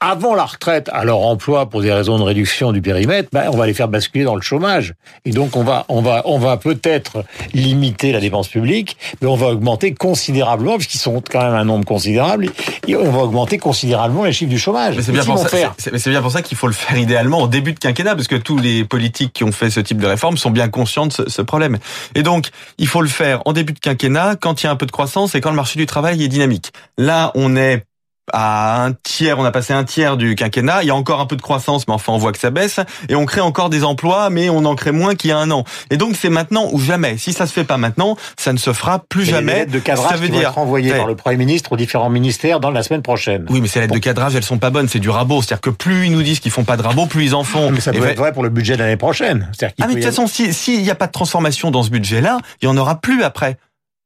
avant 0.06 0.36
la 0.36 0.46
retraite 0.46 0.88
à 0.94 1.04
leur 1.04 1.22
emploi 1.22 1.68
pour 1.68 1.82
des 1.82 1.92
raisons 1.92 2.20
de 2.20 2.24
réduction 2.24 2.72
du 2.72 2.80
périmètre, 2.80 3.30
ben, 3.34 3.50
on 3.52 3.58
va 3.58 3.66
les 3.66 3.74
faire 3.74 3.88
basculer 3.88 4.24
dans 4.24 4.36
le 4.36 4.42
chômage. 4.42 4.94
Et 5.26 5.32
donc 5.32 5.56
on 5.56 5.64
va, 5.64 5.86
on 5.90 6.02
va, 6.02 6.22
on 6.26 6.38
va 6.38 6.58
peut-être 6.58 7.26
limiter 7.56 8.12
la 8.12 8.20
dépense 8.20 8.48
publique, 8.48 8.98
mais 9.20 9.28
on 9.28 9.36
va 9.36 9.48
augmenter 9.48 9.96
considérablement, 9.96 10.76
puisqu'ils 10.76 11.00
sont 11.00 11.24
quand 11.28 11.42
même 11.42 11.56
un 11.56 11.66
nombre 11.66 11.86
considérable, 11.86 12.52
et 12.88 12.96
on 12.96 13.12
va 13.12 13.24
augmenter 13.24 13.58
considérablement 13.58 14.26
les 14.26 14.32
chiffres 14.32 14.52
du 14.52 14.60
chômage. 14.60 14.96
Mais 14.96 15.02
c'est 15.02 15.12
bien, 15.12 15.26
pour 15.26 15.40
ça, 15.40 15.50
c'est 15.80 16.10
bien 16.12 16.22
pour 16.22 16.32
ça 16.32 16.44
qu'il 16.44 16.56
faut 16.56 16.68
le 16.68 16.74
faire 16.74 17.00
idéalement 17.00 17.42
au 17.42 17.48
début 17.48 17.74
de 17.74 17.80
quinquennat, 17.80 18.14
parce 18.14 18.28
que 18.28 18.36
tous 18.36 18.60
les 18.60 18.86
politiques 18.86 19.34
qui 19.34 19.44
ont 19.44 19.52
fait 19.52 19.72
ce 19.72 19.80
type 19.80 19.98
de 19.98 20.06
réforme 20.06 20.38
sont 20.38 20.52
bien 20.52 20.70
conscients 20.70 21.08
de 21.08 21.14
ce, 21.14 21.28
ce 21.28 21.42
problème. 21.42 21.80
Et 22.14 22.22
donc, 22.22 22.50
il 22.78 22.88
faut 22.88 23.02
le 23.02 23.08
faire 23.08 23.42
en 23.46 23.54
début 23.54 23.74
de 23.74 23.80
quinquennat, 23.80 24.36
quand 24.40 24.62
il 24.62 24.68
y 24.68 24.70
a 24.70 24.72
un 24.72 24.76
peu 24.76 24.86
de 24.86 24.92
croissance 24.92 25.34
et 25.34 25.42
quand 25.42 25.50
le 25.50 25.56
marché 25.56 25.80
du 25.80 25.88
travail 25.88 26.24
est 26.24 26.28
dynamique. 26.28 26.74
Là, 27.00 27.32
on 27.34 27.56
est 27.56 27.86
à 28.34 28.84
un 28.84 28.94
tiers, 28.94 29.40
on 29.40 29.46
a 29.46 29.52
passé 29.52 29.74
un 29.74 29.84
tiers 29.84 30.18
du 30.18 30.36
quinquennat, 30.36 30.84
il 30.84 30.88
y 30.88 30.92
a 30.92 30.96
encore 30.96 31.20
un 31.20 31.26
peu 31.26 31.36
de 31.36 31.42
croissance, 31.42 31.88
mais 31.88 31.94
enfin 31.94 32.14
on 32.14 32.18
voit 32.18 32.32
que 32.32 32.40
ça 32.40 32.50
baisse, 32.50 32.80
et 33.10 33.16
on 33.16 33.26
crée 33.26 33.42
encore 33.42 33.70
des 33.70 33.84
emplois, 33.84 34.30
mais 34.30 34.50
on 34.50 34.66
en 34.66 34.76
crée 34.76 34.92
moins 34.92 35.16
qu'il 35.16 35.30
y 35.30 35.34
a 35.34 35.38
un 35.38 35.52
an. 35.52 35.64
Et 35.92 35.98
donc 35.98 36.16
c'est 36.16 36.30
maintenant 36.30 36.70
ou 36.72 36.80
jamais. 36.80 37.18
Si 37.18 37.34
ça 37.34 37.46
se 37.48 37.54
fait 37.54 37.64
pas 37.64 37.78
maintenant, 37.78 38.18
ça 38.38 38.54
ne 38.54 38.58
se 38.58 38.74
fera 38.74 39.00
plus 39.00 39.26
jamais. 39.26 39.66
Les 39.66 39.72
de 39.72 39.80
cadrage 39.80 40.10
ça 40.10 40.16
veut 40.16 40.30
dire 40.30 40.50
être 40.50 40.58
envoyées 40.58 40.94
par 40.94 41.08
le 41.08 41.16
Premier 41.16 41.38
ministre 41.38 41.74
aux 41.74 41.78
différents 41.78 42.10
ministères 42.10 42.60
dans 42.60 42.72
la 42.72 42.84
semaine 42.84 43.02
prochaine. 43.02 43.46
Oui, 43.50 43.62
mais 43.62 43.68
ces 43.68 43.80
lettres 43.80 43.94
de 43.94 44.00
cadrage, 44.00 44.36
elles 44.36 44.44
sont 44.44 44.58
pas 44.58 44.70
bonnes, 44.70 44.88
c'est 44.88 45.00
du 45.00 45.10
rabot. 45.10 45.42
C'est-à-dire 45.42 45.62
que 45.62 45.70
plus 45.70 46.06
ils 46.08 46.12
nous 46.12 46.24
disent 46.24 46.40
qu'ils 46.40 46.52
font 46.52 46.64
pas 46.64 46.78
de 46.78 46.82
rabot, 46.82 47.06
plus 47.06 47.26
ils 47.26 47.36
en 47.36 47.44
font. 47.44 47.72
Mais 47.72 47.80
ça 47.80 47.92
peut 47.92 48.06
être 48.06 48.18
vrai 48.18 48.34
pour 48.34 48.44
le 48.44 48.50
budget 48.50 48.74
de 48.74 48.80
l'année 48.80 48.98
prochaine. 48.98 49.52
Ah 49.62 49.68
mais 49.80 49.88
de 49.88 49.94
toute 49.94 50.04
façon, 50.04 50.28
s'il 50.28 50.82
n'y 50.82 50.90
a 50.90 50.96
pas 50.96 51.08
de 51.08 51.12
transformation 51.12 51.72
dans 51.72 51.84
ce 51.84 51.90
budget-là, 51.90 52.38
il 52.62 52.66
y 52.66 52.68
en 52.68 52.78
aura 52.78 53.00
plus 53.00 53.24
après 53.24 53.58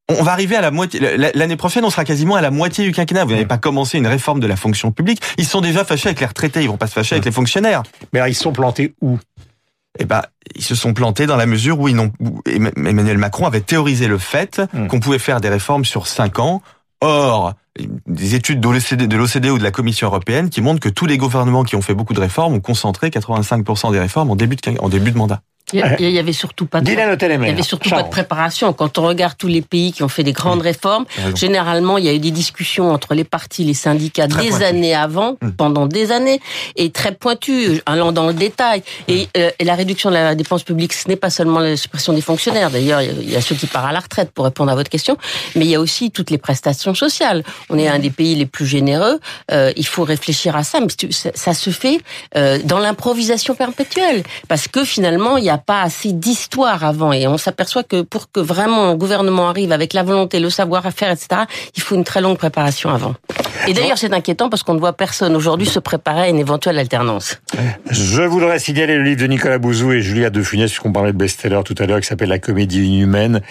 on 0.09 0.23
va 0.23 0.31
arriver 0.31 0.55
à 0.55 0.61
la 0.61 0.71
moitié. 0.71 0.99
L'année 1.17 1.55
prochaine, 1.55 1.85
on 1.85 1.89
sera 1.89 2.03
quasiment 2.03 2.35
à 2.35 2.41
la 2.41 2.51
moitié 2.51 2.83
du 2.83 2.91
quinquennat. 2.91 3.25
Vous 3.25 3.31
n'avez 3.31 3.45
pas 3.45 3.57
commencé 3.57 3.97
une 3.97 4.07
réforme 4.07 4.39
de 4.39 4.47
la 4.47 4.55
fonction 4.55 4.91
publique. 4.91 5.21
Ils 5.37 5.45
sont 5.45 5.61
déjà 5.61 5.85
fâchés 5.85 6.07
avec 6.09 6.19
les 6.19 6.25
retraités. 6.25 6.63
Ils 6.63 6.69
vont 6.69 6.77
pas 6.77 6.87
se 6.87 6.93
fâcher 6.93 7.15
avec 7.15 7.25
les 7.25 7.31
fonctionnaires. 7.31 7.83
Mais 8.11 8.19
alors, 8.19 8.29
ils 8.29 8.35
sont 8.35 8.51
plantés 8.51 8.95
où? 9.01 9.17
Eh 9.99 10.05
ben, 10.05 10.21
ils 10.55 10.63
se 10.63 10.75
sont 10.75 10.93
plantés 10.93 11.25
dans 11.25 11.35
la 11.35 11.45
mesure 11.45 11.79
où, 11.79 11.87
ils 11.87 11.95
n'ont, 11.95 12.11
Emmanuel 12.45 13.17
Macron 13.17 13.45
avait 13.45 13.61
théorisé 13.61 14.07
le 14.07 14.17
fait 14.17 14.61
hmm. 14.73 14.87
qu'on 14.87 14.99
pouvait 14.99 15.19
faire 15.19 15.41
des 15.41 15.49
réformes 15.49 15.85
sur 15.85 16.07
cinq 16.07 16.39
ans. 16.39 16.61
Or, 17.01 17.53
des 18.07 18.35
études 18.35 18.59
de 18.59 19.15
l'OCDE 19.17 19.49
ou 19.49 19.57
de 19.57 19.63
la 19.63 19.71
Commission 19.71 20.07
européenne 20.07 20.49
qui 20.49 20.61
montrent 20.61 20.81
que 20.81 20.89
tous 20.89 21.05
les 21.05 21.17
gouvernements 21.17 21.63
qui 21.63 21.75
ont 21.75 21.81
fait 21.81 21.93
beaucoup 21.93 22.13
de 22.13 22.19
réformes 22.19 22.53
ont 22.53 22.59
concentré 22.59 23.09
85% 23.09 23.91
des 23.91 23.99
réformes 23.99 24.31
en 24.31 24.35
début 24.35 24.55
de, 24.55 24.79
en 24.79 24.89
début 24.89 25.11
de 25.11 25.17
mandat. 25.17 25.41
Il 25.73 26.09
y 26.09 26.19
avait 26.19 26.33
surtout 26.33 26.65
pas 26.65 26.81
de, 26.81 26.91
il 26.91 26.97
y 26.97 27.49
avait 27.49 27.63
surtout 27.63 27.89
pas 27.89 28.03
de 28.03 28.09
préparation. 28.09 28.73
Quand 28.73 28.97
on 28.97 29.07
regarde 29.07 29.35
tous 29.37 29.47
les 29.47 29.61
pays 29.61 29.91
qui 29.91 30.03
ont 30.03 30.09
fait 30.09 30.23
des 30.23 30.33
grandes 30.33 30.61
réformes, 30.61 31.05
généralement, 31.35 31.97
il 31.97 32.05
y 32.05 32.09
a 32.09 32.13
eu 32.13 32.19
des 32.19 32.31
discussions 32.31 32.91
entre 32.91 33.13
les 33.13 33.23
partis, 33.23 33.63
les 33.63 33.73
syndicats 33.73 34.27
des 34.27 34.63
années 34.63 34.95
avant, 34.95 35.37
hum. 35.41 35.53
pendant 35.53 35.85
des 35.85 36.11
années, 36.11 36.39
et 36.75 36.91
très 36.91 37.13
pointues, 37.13 37.81
allant 37.85 38.11
dans 38.11 38.27
le 38.27 38.33
détail. 38.33 38.83
Et, 39.07 39.21
hum. 39.21 39.27
euh, 39.37 39.51
et 39.59 39.63
la 39.63 39.75
réduction 39.75 40.09
de 40.09 40.15
la 40.15 40.35
dépense 40.35 40.63
publique, 40.63 40.93
ce 40.93 41.07
n'est 41.07 41.15
pas 41.15 41.29
seulement 41.29 41.59
la 41.59 41.77
suppression 41.77 42.13
des 42.13 42.21
fonctionnaires. 42.21 42.69
D'ailleurs, 42.71 43.01
il 43.01 43.29
y 43.29 43.35
a 43.35 43.41
ceux 43.41 43.55
qui 43.55 43.67
partent 43.67 43.89
à 43.89 43.91
la 43.91 43.99
retraite 43.99 44.31
pour 44.31 44.45
répondre 44.45 44.71
à 44.71 44.75
votre 44.75 44.89
question, 44.89 45.17
mais 45.55 45.65
il 45.65 45.71
y 45.71 45.75
a 45.75 45.79
aussi 45.79 46.11
toutes 46.11 46.31
les 46.31 46.37
prestations 46.37 46.93
sociales. 46.93 47.43
On 47.69 47.77
est 47.77 47.87
un 47.87 47.99
des 47.99 48.09
pays 48.09 48.35
les 48.35 48.45
plus 48.45 48.65
généreux. 48.65 49.19
Euh, 49.51 49.71
il 49.75 49.85
faut 49.85 50.03
réfléchir 50.03 50.55
à 50.55 50.63
ça. 50.63 50.79
Mais 50.79 50.87
ça, 51.11 51.29
ça 51.33 51.53
se 51.53 51.69
fait 51.69 51.99
euh, 52.35 52.59
dans 52.63 52.79
l'improvisation 52.79 53.55
perpétuelle, 53.55 54.23
parce 54.47 54.67
que 54.67 54.83
finalement, 54.83 55.37
il 55.37 55.45
y 55.45 55.49
a 55.49 55.57
pas 55.59 55.81
assez 55.81 56.11
d'histoire 56.11 56.83
avant. 56.83 57.11
Et 57.13 57.27
on 57.27 57.37
s'aperçoit 57.37 57.83
que 57.83 58.01
pour 58.01 58.31
que 58.31 58.39
vraiment 58.39 58.89
un 58.89 58.95
gouvernement 58.95 59.49
arrive 59.49 59.71
avec 59.71 59.93
la 59.93 60.03
volonté, 60.03 60.39
le 60.39 60.49
savoir-faire, 60.49 61.11
etc., 61.11 61.43
il 61.75 61.81
faut 61.81 61.95
une 61.95 62.03
très 62.03 62.21
longue 62.21 62.37
préparation 62.37 62.89
avant. 62.89 63.15
Et 63.67 63.73
d'ailleurs, 63.73 63.97
c'est 63.97 64.13
inquiétant 64.13 64.49
parce 64.49 64.63
qu'on 64.63 64.73
ne 64.73 64.79
voit 64.79 64.93
personne 64.93 65.35
aujourd'hui 65.35 65.67
se 65.67 65.79
préparer 65.79 66.21
à 66.21 66.29
une 66.29 66.39
éventuelle 66.39 66.77
alternance. 66.77 67.41
Je 67.91 68.21
voudrais 68.21 68.59
signaler 68.59 68.95
le 68.95 69.03
livre 69.03 69.21
de 69.21 69.27
Nicolas 69.27 69.57
Bouzou 69.57 69.91
et 69.91 70.01
Julia 70.01 70.29
De 70.29 70.41
Funès, 70.41 70.69
puisqu'on 70.69 70.91
parlait 70.91 71.11
de 71.11 71.17
best-seller 71.17 71.61
tout 71.65 71.75
à 71.77 71.85
l'heure, 71.85 71.99
qui 71.99 72.07
s'appelle 72.07 72.29
La 72.29 72.39
comédie 72.39 72.85
inhumaine, 72.85 73.41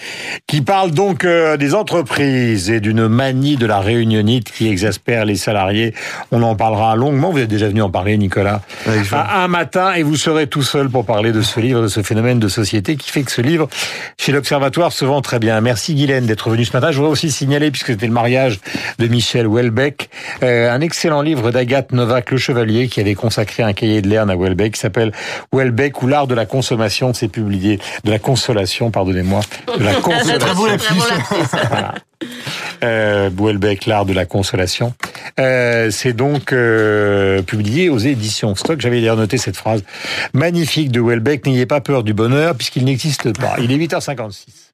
qui 0.47 0.61
parle 0.61 0.91
donc 0.91 1.25
euh, 1.25 1.57
des 1.57 1.75
entreprises 1.75 2.71
et 2.71 2.81
d'une 2.81 3.09
manie 3.09 3.57
de 3.57 3.67
la 3.67 3.81
réunionite 3.81 4.51
qui 4.51 4.69
exaspère 4.69 5.25
les 5.25 5.37
salariés. 5.37 5.95
On 6.33 6.43
en 6.43 6.57
parlera 6.57 6.97
longuement. 6.97 7.31
Vous 7.31 7.39
êtes 7.39 7.49
déjà 7.49 7.69
venu 7.69 7.83
en 7.83 7.91
parler, 7.91 8.17
Nicolas, 8.17 8.63
un 9.13 9.49
matin, 9.49 9.93
et 9.95 10.03
vous 10.03 10.17
serez 10.17 10.47
tout 10.47 10.63
seul 10.63 10.89
pour 10.89 11.05
parler 11.05 11.33
de 11.33 11.43
ce 11.43 11.61
livre, 11.61 11.83
de 11.83 11.89
ce 11.89 12.03
phénomène 12.03 12.39
de 12.39 12.49
société 12.49 12.97
qui 12.97 13.11
fait 13.11 13.23
que 13.23 13.33
ce 13.33 13.43
livre, 13.43 13.69
chez 14.19 14.33
l'Observatoire, 14.33 14.93
se 14.93 15.05
vend 15.05 15.21
très 15.21 15.39
bien. 15.39 15.61
Merci 15.61 15.95
Guylaine 15.95 16.27
d'être 16.27 16.51
venu 16.51 16.65
ce 16.65 16.73
matin. 16.73 16.91
Je 16.91 16.97
voudrais 16.97 17.13
aussi 17.13 17.31
signaler, 17.31 17.71
puisque 17.71 17.89
c'était 17.89 18.07
le 18.07 18.13
mariage 18.13 18.61
de 18.99 19.07
Michel 19.07 19.47
Welbeck, 19.49 19.98
un 20.43 20.81
excellent 20.81 21.23
livre 21.23 21.51
d'Agathe 21.51 21.93
Novak 21.93 22.31
Le 22.31 22.37
Chevalier 22.39 22.89
qui 22.89 23.01
avait 23.01 23.15
consacré 23.15 23.63
un 23.63 23.73
cahier 23.73 24.03
de 24.03 24.09
Lerne 24.09 24.31
à 24.31 24.37
Welbeck 24.37 24.75
qui 24.75 24.81
s'appelle 24.81 25.13
Welbeck 25.53 26.03
ou 26.03 26.07
l'art 26.07 26.27
de 26.27 26.35
la 26.35 26.47
consommation. 26.47 27.13
C'est 27.15 27.29
publié 27.29 27.79
de 28.05 28.11
la 28.11 28.19
consolation, 28.19 28.91
pardonnez-moi, 28.91 29.41
de 29.79 29.85
la 29.85 29.95
consolation. 30.01 30.95
voilà. 31.69 31.95
Euh, 32.83 33.31
Welbeck, 33.37 33.87
l'art 33.87 34.05
de 34.07 34.13
la 34.13 34.25
consolation. 34.25 34.95
Euh, 35.41 35.91
c'est 35.91 36.13
donc 36.13 36.53
euh, 36.53 37.43
publié 37.43 37.89
aux 37.91 37.99
éditions 37.99 38.55
Stock. 38.55 38.81
J'avais 38.81 39.01
d'ailleurs 39.01 39.17
noté 39.17 39.39
cette 39.39 39.57
phrase 39.57 39.83
magnifique 40.33 40.91
de 40.91 41.01
Welbeck, 41.01 41.47
n'ayez 41.47 41.67
pas 41.67 41.81
peur 41.81 42.03
du 42.03 42.15
bonheur 42.15 42.55
puisqu'il 42.55 42.85
n'existe 42.85 43.37
pas. 43.39 43.57
Il 43.61 43.73
est 43.73 43.77
8h56. 43.77 44.68